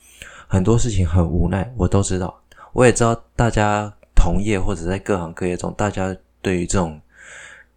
[0.47, 2.41] 很多事情很无奈，我都知道。
[2.73, 7.01] 我也知道大家同业或者在各行各业中，大家对于这种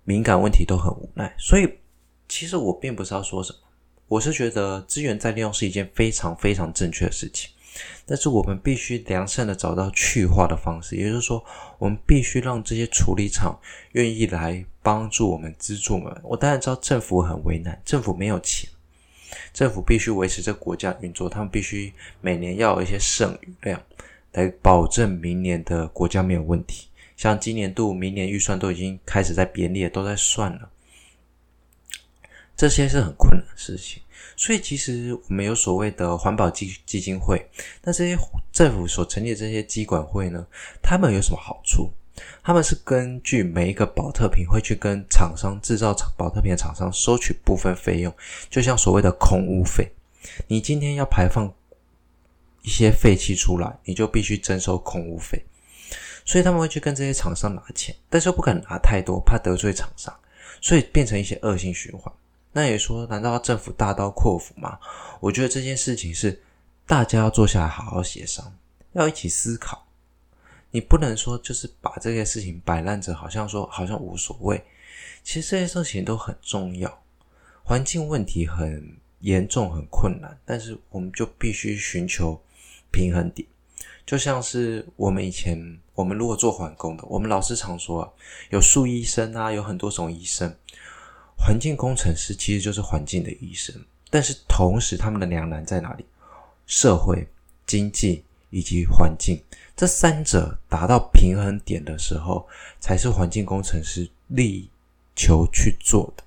[0.03, 1.33] 敏感问题都很无奈。
[1.39, 1.67] 所以，
[2.27, 3.57] 其实我并不是要说什么，
[4.07, 7.49] 我是觉得资源再利用是一件非常非常正确的事情。
[8.05, 11.43] 但是，我们必须良善的找到去化的方式，也就是说，
[11.79, 13.59] 我们必须让这些处理厂
[13.93, 16.15] 愿意来帮助我们、资助我们。
[16.21, 18.69] 我当然知道政府很为难，政府没有钱。
[19.53, 23.81] 政府必须维持这个国家运作，他们必须每年要有一些剩余量，
[24.33, 26.87] 来保证明年的国家没有问题。
[27.17, 30.69] 像今年度、明年预算都已经开始在编列，都在算了。
[32.55, 34.01] 这些是很困难的事情，
[34.35, 37.49] 所以其实我们有所谓的环保基基金会，
[37.83, 38.17] 那这些
[38.51, 40.45] 政府所成立的这些基管会呢，
[40.81, 41.89] 他们有什么好处？
[42.43, 48.13] 他们是根据每一个保特瓶会去跟厂商制造厂保特瓶的厂商收取部分费用，
[48.49, 49.91] 就像所谓的空污费。
[50.47, 51.51] 你今天要排放
[52.61, 55.45] 一些废气出来，你就必须征收空污费。
[56.25, 60.13] 所以他们会去跟这些厂商拿钱，但是又不敢拿太多，怕得罪厂商，
[60.61, 62.13] 所以变成一些恶性循环。
[62.51, 64.77] 那也说，难道要政府大刀阔斧吗？
[65.19, 66.39] 我觉得这件事情是
[66.85, 68.53] 大家要坐下来好好协商，
[68.91, 69.87] 要一起思考。
[70.71, 74.63] 你不能说就是把这些事情摆烂着，好像说好像无所谓。
[75.23, 77.01] 其实这些事情都很重要。
[77.63, 82.41] 环境问题很严重、很困难，但是我们就必须寻求
[82.91, 83.47] 平衡点。
[84.05, 88.09] 就像是我们以前，我们如果做环工的，我们老师常说啊，
[88.49, 90.51] 有树医生啊，有很多种医生。
[91.37, 93.75] 环境工程师其实就是环境的医生，
[94.09, 96.05] 但是同时他们的两难在哪里？
[96.65, 97.27] 社会、
[97.67, 99.41] 经济以及环境。
[99.75, 102.47] 这三者达到平衡点的时候，
[102.79, 104.69] 才是环境工程师力
[105.15, 106.23] 求去做的。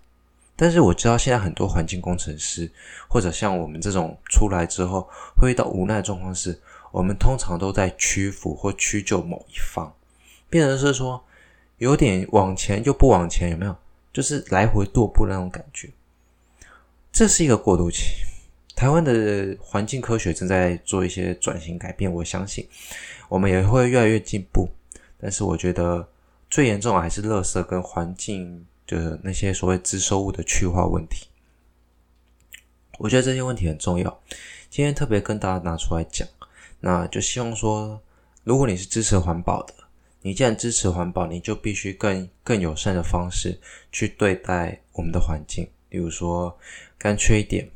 [0.57, 2.71] 但是我知道现在很多环境工程师，
[3.09, 6.59] 或者像我们这种出来之后，会遇到无奈的状况是，
[6.91, 9.93] 我们通常都在屈服或屈就某一方，
[10.49, 11.23] 变成是说
[11.79, 13.77] 有点往前又不往前，有没有？
[14.13, 15.91] 就是来回踱步那种感觉。
[17.11, 18.05] 这是一个过渡期。
[18.75, 22.67] 台湾的环境科学正在做一些转型改变，我相信
[23.29, 24.69] 我们也会越来越进步。
[25.21, 26.09] 但是我觉得
[26.51, 31.27] 最严重的还是垃圾跟环境的那些所谓资收物的去化问题。
[32.99, 34.23] 我觉得这些问题很重要，
[34.69, 36.27] 今天特别跟大家拿出来讲。
[36.81, 38.01] 那就希望说，
[38.43, 39.75] 如果你是支持环保的，
[40.21, 43.59] 你既然支持环保，你就必须更更友善的方式
[43.93, 45.69] 去对待我们的环境。
[45.91, 46.57] 例如说
[46.99, 47.69] 干脆一点，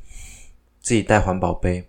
[0.87, 1.85] 自己带环保杯，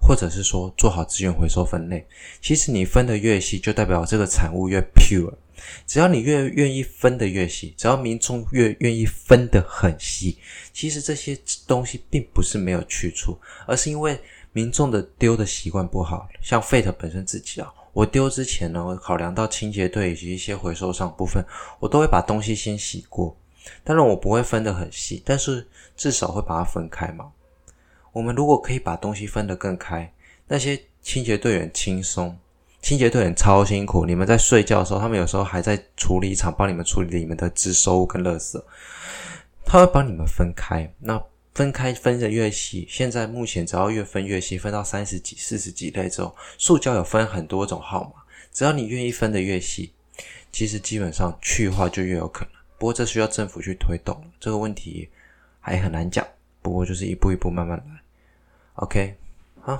[0.00, 2.06] 或者是说做好资源回收分类。
[2.40, 5.34] 其实你分得越细，就代表这个产物越 pure。
[5.84, 10.38] 只要你越愿意分得越细，只要民众越愿意分得很细，
[10.72, 14.16] 其实这些东西并不是没有去处，而是因为
[14.52, 16.28] 民众的丢的习惯不好。
[16.40, 21.44] 像 Fate 本身自己啊，我丢之前呢，我考量到清洁队以及一些回收商部分，
[21.80, 23.36] 我都会把东西先洗过。
[23.82, 25.66] 当然我不会分得很细，但是
[25.96, 27.32] 至少会把它分开嘛。
[28.12, 30.12] 我们如果可以把东西分得更开，
[30.48, 32.36] 那些清洁队员轻松。
[32.82, 38.58] 清洁队员超辛苦，你们在睡觉的时候，他们有时候还在处理厂帮你们处理你们的支收跟垃圾，
[39.66, 40.90] 他会帮你们分开。
[40.98, 49.92] 那分开分得越细，现在目前只要越分越细，分到三十几、四十几类之后，塑胶有分很多种号码，只要你愿意分得越细，
[50.50, 52.54] 其实基本上去化就越有可能。
[52.78, 55.06] 不过这需要政府去推动，这个问题
[55.60, 56.26] 还很难讲。
[56.62, 57.99] 不过就是一步一步慢慢来。
[58.74, 59.16] OK，
[59.60, 59.78] 好。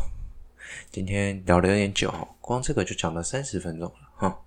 [0.90, 4.38] 今天聊的有点久，光这个就讲了三十分钟了，哈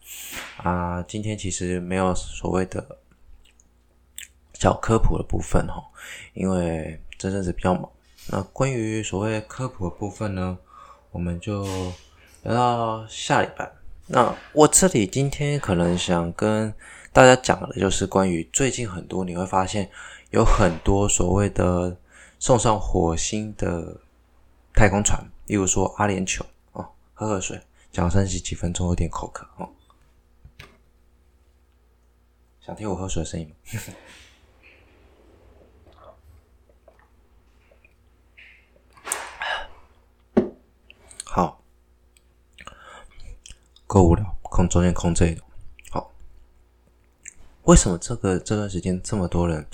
[0.57, 1.03] 啊！
[1.07, 2.99] 今天其实没有所谓的
[4.53, 5.83] 小科普的部分，哈，
[6.33, 7.89] 因为这阵子比较忙。
[8.27, 10.57] 那关于所谓科普的部分呢，
[11.11, 11.65] 我们就
[12.43, 13.69] 聊到下礼拜。
[14.07, 16.73] 那我这里今天可能想跟
[17.11, 19.89] 大家讲的，就是关于最近很多你会发现
[20.29, 21.97] 有很多所谓的
[22.39, 23.97] 送上火星的
[24.73, 25.23] 太空船。
[25.47, 29.69] 例如说阿联酋哦，喝喝水，讲三十几分钟，有点口渴哦。
[32.61, 33.55] 想听我喝水的声音吗？
[41.25, 41.61] 好，
[43.85, 45.45] 够无聊，空中间空这一种。
[45.91, 46.11] 好，
[47.63, 49.67] 为什么这个这段时间这么多人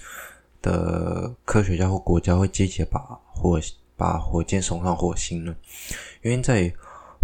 [0.62, 3.00] 的科学家或国家会积极把
[3.34, 3.60] 火？
[4.00, 5.54] 把火箭送上火星呢？
[6.22, 6.74] 原因在于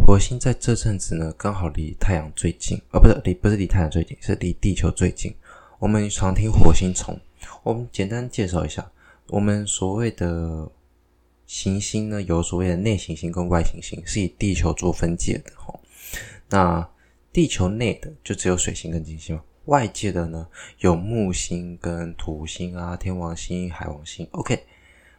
[0.05, 5.33] 火星在这阵子呢，刚好离太阳最近，而、哦、不是离不是离太阳最近，是离地球最近。
[5.79, 7.17] 我们常听火星虫，
[7.63, 8.91] 我们简单介绍一下，
[9.27, 10.69] 我们所谓的
[11.45, 15.73] 行星呢，有所谓的内行星跟外行星，是以地球做分界的哈。
[16.49, 16.85] 那
[17.31, 20.45] 地球内的就只有水星跟金星嘛，外界的呢
[20.79, 24.61] 有木星跟土星啊，天王星、海王星，OK，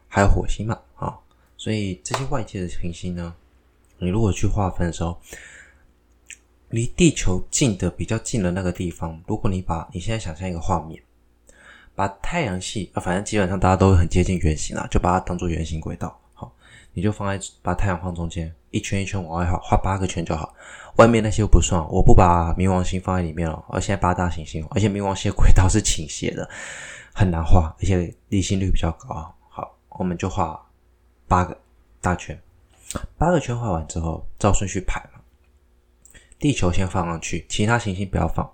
[0.06, 1.18] 还有火星嘛，啊。
[1.66, 3.34] 所以这些外界的行星呢，
[3.98, 5.18] 你如果去划分的时候，
[6.68, 11.02] 离地球近的比较近的那个地方，如果你把你现在想象一个画面，
[11.96, 16.52] 把太阳系啊，反正基本上大家都很接近圆形啦，就把它当做圆形轨道，好，
[16.92, 20.54] 你就放在把太阳放中间，一圈一圈往外画，画八个圈就好。
[20.98, 26.48] 外面那些不算，我不把冥王星放在里面了，而现在八大行星，而且冥王星的轨道是倾斜的，
[27.12, 29.34] 很难画，而且离心率比较高。
[29.48, 30.62] 好，我们就画。
[31.28, 31.56] 八个
[32.00, 32.38] 大圈，
[33.18, 35.20] 八个圈画完之后，照顺序排嘛。
[36.38, 38.48] 地球先放上去，其他行星不要放。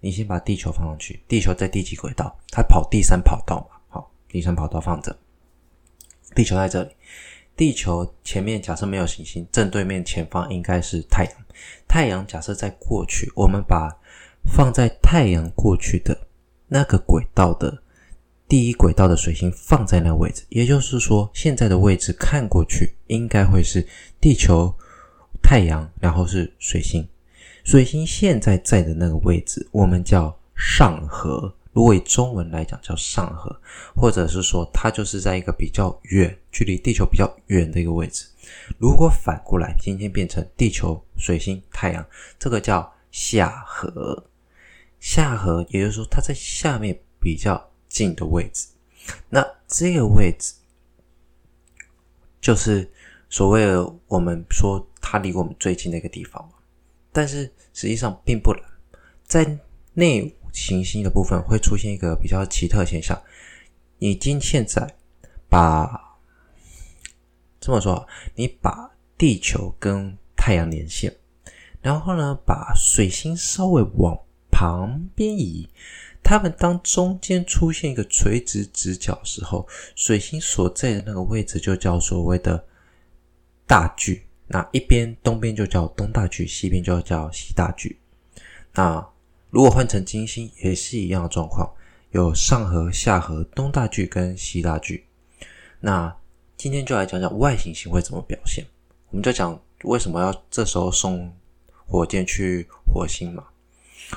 [0.00, 2.36] 你先把地球放上去，地球在第几轨道？
[2.50, 3.76] 它跑第三跑道嘛。
[3.88, 5.16] 好，第三跑道放着。
[6.34, 6.94] 地球在这里，
[7.56, 11.32] 地球前面假设没有行星，正对面前方应该是太阳。
[11.88, 13.90] 太阳假设在过去，我们把
[14.44, 16.16] 放在太阳过去的
[16.68, 17.82] 那个轨道的。
[18.48, 23.84] 第一轨道的水星放在那个位置，也就是说，现在的位置看过去应该会是
[24.20, 24.72] 地球、
[25.42, 27.06] 太阳，然后是水星。
[27.64, 31.52] 水星现在在的那个位置，我们叫上合。
[31.72, 33.54] 如果以中文来讲，叫上合，
[33.96, 38.26] 或者是说它就是在一个比较远、距离地球比较远的一个位置。
[38.78, 42.06] 如果反过来，今天变成地球、水星、太阳，
[42.38, 44.24] 这个叫下合。
[45.00, 47.68] 下合，也就是说它在下面比较。
[47.96, 48.68] 近的位置，
[49.30, 50.52] 那这个位置
[52.40, 52.90] 就是
[53.30, 56.46] 所谓的我们说它离我们最近的一个地方，
[57.10, 58.62] 但是实际上并不然，
[59.24, 59.58] 在
[59.94, 63.20] 内行星的部分会出现一个比较奇特现象。
[63.98, 64.94] 已经现在
[65.48, 66.18] 把
[67.58, 71.16] 这么说，你把地球跟太阳连线，
[71.80, 75.66] 然后呢，把水星稍微往旁边移。
[76.28, 82.66] 它们当中间出现一个垂直直角时候，水星所在的那个位置就叫所谓的
[83.64, 84.26] 大距。
[84.48, 88.00] 那一边东边就叫东大距，西边就叫西大距。
[88.74, 89.08] 那
[89.50, 91.72] 如果换成金星也是一样的状况，
[92.10, 95.06] 有上合、下合、东大距跟西大距。
[95.78, 96.12] 那
[96.56, 98.66] 今天就来讲讲外行星会怎么表现。
[99.10, 101.32] 我们就讲为什么要这时候送
[101.86, 103.44] 火箭去火星嘛，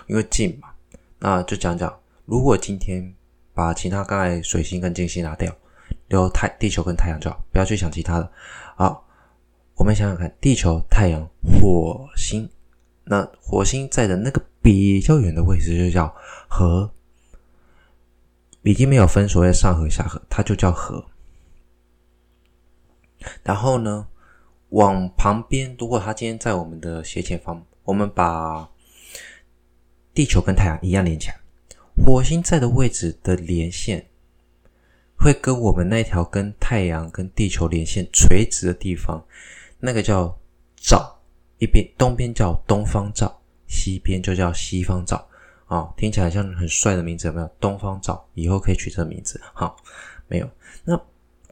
[0.08, 0.70] 因为近嘛。
[1.20, 1.94] 那就讲讲，
[2.26, 3.14] 如果今天
[3.54, 5.54] 把其他刚才水星跟金星拿掉，
[6.08, 8.32] 留太地球跟太阳就好，不要去想其他的。
[8.76, 9.06] 好，
[9.76, 11.28] 我们想想看，地球、太阳、
[11.62, 12.50] 火星，
[13.04, 16.14] 那火星在的那个比较远的位置就叫
[16.48, 16.90] 核，
[18.64, 21.04] 已经没有分所谓上核下核，它就叫核。
[23.44, 24.08] 然后呢，
[24.70, 28.70] 往旁边，如果它今天在我们的斜前方，我们把
[30.20, 31.40] 地球跟太阳一样连起来。
[32.04, 34.06] 火星在的位置的连线，
[35.16, 39.26] 会跟我们那条跟太阳跟地球连线垂直的地方，
[39.80, 40.38] 那个叫
[40.76, 41.18] 照，
[41.58, 43.34] 一边东边叫东方照，
[43.66, 45.16] 西边就叫西方照。
[45.68, 47.50] 啊、哦，听起来像很帅的名字，有没有？
[47.58, 49.40] 东方照，以后可以取这个名字。
[49.54, 49.78] 好，
[50.28, 50.50] 没有。
[50.84, 51.00] 那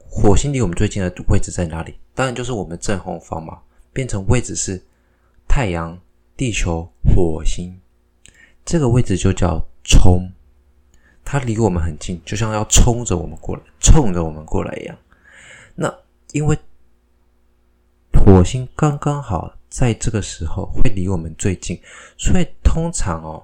[0.06, 1.94] 火星离我们最近的位置在哪里？
[2.14, 3.60] 当然就是我们正后方嘛，
[3.94, 4.78] 变成位置是
[5.48, 5.98] 太阳、
[6.36, 7.74] 地球、火星，
[8.68, 10.30] 这个位置就叫冲。
[11.24, 14.98] 它离我们很近，就像要冲着我们过来，冲着我们过来一样。
[15.74, 15.98] 那
[16.32, 16.58] 因为
[18.12, 21.80] 火星刚刚好在这个时候会离我们最近，
[22.18, 23.42] 所以通常哦，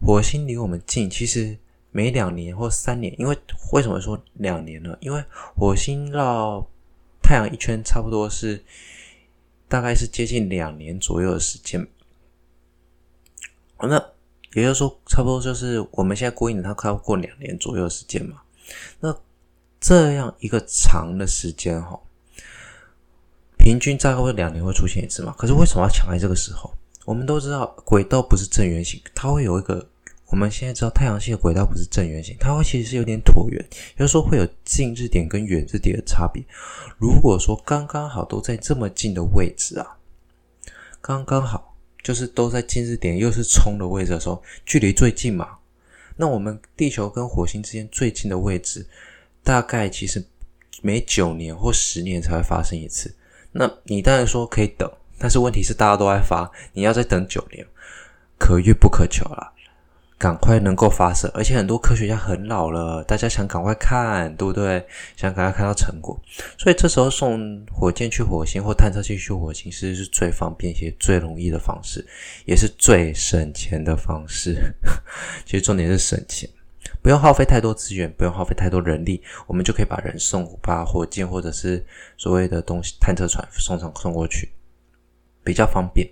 [0.00, 1.58] 火星离我们近，其实
[1.90, 3.36] 每两年或三年，因为
[3.72, 4.96] 为什么说两年呢？
[5.00, 5.24] 因为
[5.56, 6.64] 火星绕
[7.20, 8.64] 太阳一圈差不多是
[9.66, 11.84] 大概是接近两年左右的时间。
[13.82, 14.12] 那
[14.54, 18.36] 也就是说，差不多就是我们现在过一年，它快要过两年左右的时间嘛。
[19.00, 19.14] 那
[19.80, 21.98] 这样一个长的时间哈，
[23.58, 25.34] 平均大概会两年会出现一次嘛。
[25.38, 26.72] 可是为什么要抢在这个时候？
[27.04, 29.86] 我们都知道轨道不是正圆形，它会有一个。
[30.26, 33.60] 我们现在知道太阳系的轨道不是正圆形，它会其实是有点椭圆，
[33.96, 36.40] 也就是说会有近日点跟远日点的差别。
[36.98, 39.96] 如果说刚刚好都在这么近的位置啊，
[41.00, 41.69] 刚刚好。
[42.02, 45.58] 就是都在近日点，又是冲的位置的时候，距离最近嘛。
[46.16, 48.86] 那我们地球跟火星之间最近的位置，
[49.42, 50.22] 大概其实
[50.82, 53.14] 每九年或十年才会发生一次。
[53.52, 57.66] 那你当然说可以等，但是问题是大家都在发，你要再等九年，
[58.38, 59.52] 可遇不可求了。
[60.20, 64.86] 赶快能够发射，而且很多科学家很老了，大家想赶快看，对不对？
[65.16, 66.20] 想赶快看到成果，
[66.58, 72.06] 所以这时候送火箭去火星或探测器去火星，其实是最方便且最容易的方式，
[72.44, 74.54] 也是最省钱的方式。
[75.46, 76.46] 其实重点是省钱，
[77.00, 81.82] 不用耗费太多资源，不用耗费太多人力，我们就可以把人送，把火箭或者是
[82.18, 84.52] 所谓的东西探测船送上送过去，
[85.42, 86.06] 比较方便。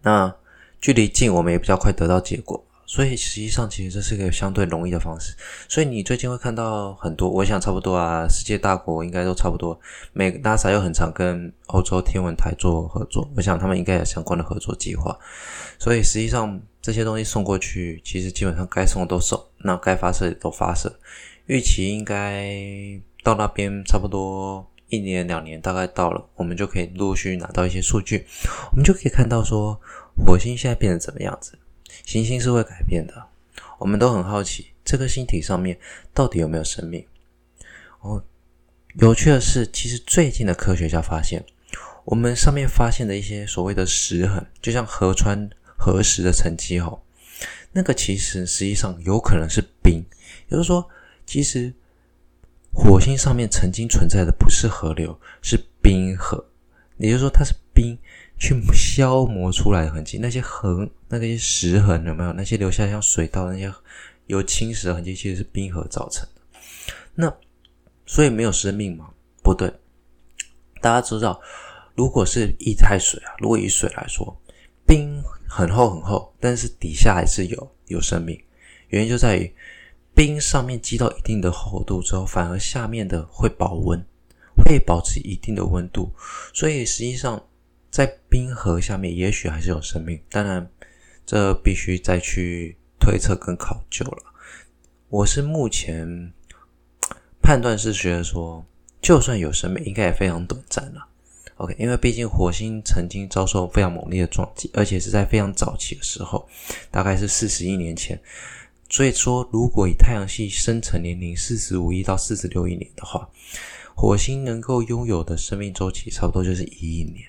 [0.00, 0.34] 那
[0.80, 2.64] 距离近，我们也比较快得到结果。
[2.88, 5.36] 所以实际上，其实这是一个相对容易的方式。
[5.68, 9.78] 所以你最近会看到很多，我想差不多啊，世界大国应该都差不多。
[10.14, 15.14] 美 NASA 又很常跟欧洲天文台做合作，我想他们应该有相关的合作计划。
[15.78, 20.90] 所以实际上这些东西送过去，其实基本上该送的都送，那该发射的都发射。
[21.44, 22.58] 预期应该
[23.22, 28.24] 到那边差不多一年两年，大概到了，我们就可以陆续拿到一些数据，
[28.70, 29.78] 我们就可以看到说
[30.24, 31.52] 火星现在变成怎么样子。
[32.04, 33.28] 行星是会改变的，
[33.78, 35.78] 我们都很好奇这颗星体上面
[36.12, 37.06] 到底有没有生命。
[38.00, 38.22] 哦，
[38.94, 41.44] 有趣的是，其实最近的科学家发现，
[42.04, 47.04] 我们上面发现的一些所谓的石痕，就像河川河石的沉积吼，
[47.72, 50.04] 那个其实实际上有可能是冰，
[50.48, 50.88] 也就是说，
[51.26, 51.72] 其实
[52.72, 56.44] 火星上面曾经存在的不是河流，是冰河，
[56.98, 57.98] 也就是说它是冰。
[58.38, 62.32] 去消磨出来的痕迹，那些痕，那些石痕有没有？
[62.34, 63.72] 那些留下像水道那些
[64.26, 66.60] 有侵蚀的痕迹，其实是冰河造成的。
[67.16, 67.36] 那
[68.06, 69.10] 所以没有生命吗？
[69.42, 69.68] 不对。
[70.80, 71.40] 大家知道，
[71.96, 74.40] 如果是液态水啊，如果以水来说，
[74.86, 78.40] 冰很厚很厚，但是底下还是有有生命。
[78.88, 79.52] 原因就在于
[80.14, 84.00] 冰上面积到一定的厚度之后，反而下面的会保温，
[84.56, 86.12] 会保持一定的温度。
[86.54, 87.42] 所以实际上。
[87.90, 90.20] 在冰河下面，也许还是有生命。
[90.30, 90.70] 当然，
[91.24, 94.22] 这必须再去推测跟考究了。
[95.08, 96.32] 我是目前
[97.40, 98.64] 判断是觉得说，
[99.00, 101.06] 就算有生命，应该也非常短暂了。
[101.56, 106.46] OK，因为毕竟火星曾经遭受非常猛烈的撞击，而且是在非常早期的时候，
[106.90, 108.20] 大概是四十亿年前。
[108.90, 113.28] 所以说，如果以太阳系生成年龄四十五亿到四十六亿年的话，
[113.96, 117.26] 火星能够拥有的生命周期差不多就是一亿年。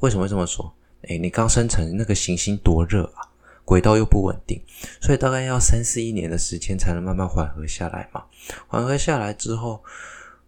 [0.00, 0.72] 为什么会这么说？
[1.08, 3.24] 哎，你刚生成那个行星多热啊，
[3.64, 4.60] 轨道又不稳定，
[5.00, 8.24] 所以大概要三四亿年的时间才能慢慢缓和下来嘛。
[8.66, 9.82] 缓和下来之后，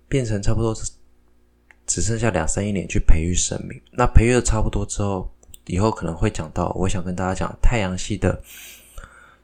[0.08, 0.74] 变成差不多
[1.86, 3.80] 只剩下两三亿年去培育生命。
[3.92, 5.30] 那培育的差不多之后，
[5.66, 8.42] 以后可能会讲到，我想跟大家讲太阳系的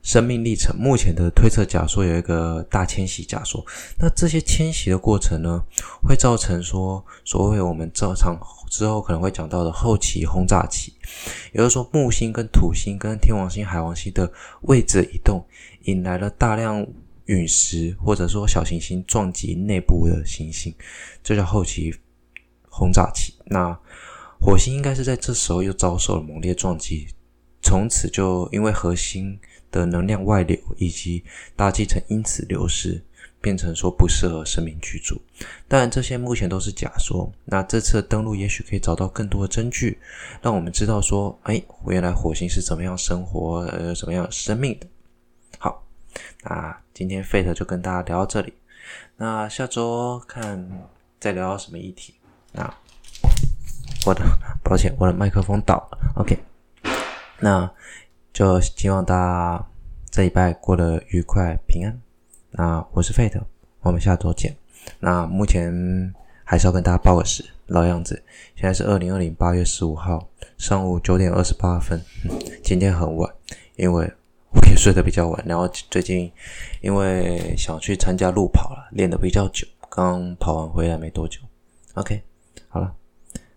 [0.02, 3.62] 生命历程，目前的推测假说有一个大迁徙假说。
[3.98, 5.62] 那这些迁徙的过程呢，
[6.02, 8.38] 会造成说所谓我们正常
[8.70, 10.94] 之后可能会讲到的后期轰炸期，
[11.52, 14.30] 也就是说木星跟土星跟天王星、海王星的
[14.62, 15.44] 位置移动，
[15.82, 16.86] 引来了大量
[17.26, 20.74] 陨石或者说小行星撞击内部的行星，
[21.22, 21.94] 这叫后期
[22.70, 23.34] 轰炸期。
[23.46, 23.78] 那
[24.40, 27.08] 火星应该是在这时候又遭受了猛烈撞击，
[27.60, 29.38] 从此就因为核心。
[29.70, 31.22] 的能量外流以及
[31.56, 33.02] 大气层因此流失，
[33.40, 35.20] 变成说不适合生命居住。
[35.66, 37.30] 当然，这些目前都是假说。
[37.44, 39.98] 那这次登陆也许可以找到更多的证据，
[40.42, 44.86] 让我们知道说，哎，原来火星是怎么样生活、呃，怎么样生命的。
[45.58, 45.84] 好，
[46.42, 48.52] 那今天 Fate 就跟大家聊到这里。
[49.16, 50.68] 那下周看
[51.20, 52.14] 再聊到什么议题。
[52.52, 52.74] 那
[54.06, 54.24] 我的
[54.64, 56.12] 抱歉，我的麦克风倒了。
[56.16, 56.38] OK，
[57.40, 57.70] 那。
[58.38, 59.66] 就希望大家
[60.12, 62.00] 这礼拜过得愉快平安。
[62.52, 63.42] 那我是 Fate，
[63.80, 64.56] 我们下周见。
[65.00, 66.14] 那目前
[66.44, 68.22] 还是要跟大家报个时，老样子，
[68.54, 70.24] 现在是二零二零八月十五号
[70.56, 72.00] 上午九点二十八分。
[72.62, 73.28] 今天很晚，
[73.74, 74.08] 因为
[74.52, 75.44] 我也睡得比较晚。
[75.44, 76.30] 然后最近
[76.80, 81.40] 因为想去参加路跑了，练得比较久，刚跑完回来没多久。
[81.94, 82.22] OK，
[82.68, 82.94] 好了，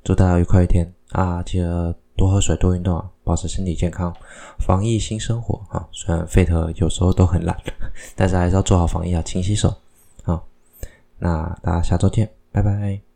[0.04, 1.44] 祝大家愉快一天啊！
[1.44, 1.96] 记得。
[2.16, 4.16] 多喝水，多运动啊，保持身体健康，
[4.60, 5.88] 防疫新生活啊！
[5.92, 7.58] 虽然费特有时候都很懒，
[8.16, 9.74] 但是还是要做好防疫啊，勤洗手。
[10.24, 10.46] 好，
[11.18, 13.11] 那大家下周见，拜拜。